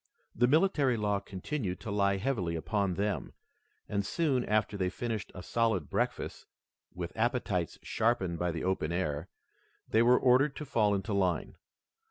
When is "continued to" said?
1.19-1.91